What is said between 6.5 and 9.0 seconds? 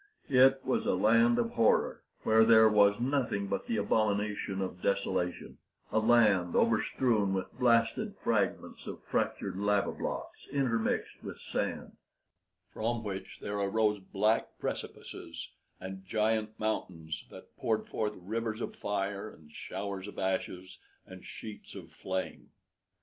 overstrewn with blasted fragments